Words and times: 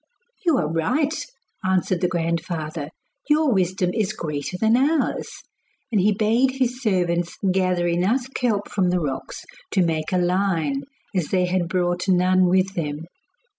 'You 0.43 0.57
are 0.57 0.67
right,' 0.67 1.27
answered 1.63 2.01
the 2.01 2.07
grandfather; 2.07 2.89
'your 3.29 3.53
wisdom 3.53 3.91
is 3.93 4.13
greater 4.13 4.57
than 4.57 4.75
ours.' 4.75 5.43
And 5.91 6.01
he 6.01 6.11
bade 6.11 6.53
his 6.55 6.81
servants 6.81 7.37
gather 7.51 7.87
enough 7.87 8.25
kelp 8.33 8.67
from 8.67 8.89
the 8.89 8.99
rocks 8.99 9.45
to 9.69 9.83
make 9.85 10.11
a 10.11 10.17
line, 10.17 10.81
as 11.15 11.27
they 11.27 11.45
had 11.45 11.69
brought 11.69 12.07
none 12.09 12.47
with 12.47 12.73
them. 12.73 13.01